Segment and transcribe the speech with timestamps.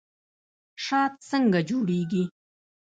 [0.85, 2.23] شات څنګه جوړیږي؟